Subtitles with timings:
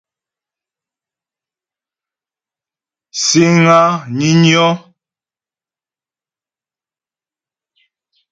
[3.23, 3.81] Síŋ á
[4.17, 4.67] nyə́nyɔ́.